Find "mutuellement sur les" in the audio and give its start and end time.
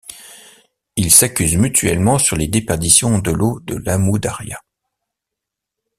1.57-2.47